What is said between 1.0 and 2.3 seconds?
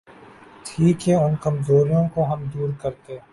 کہ ان کمزوریوں کو